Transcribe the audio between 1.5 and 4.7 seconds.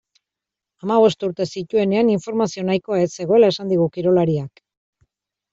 zituenean informazio nahikoa ez zegoela esan digu kirolariak.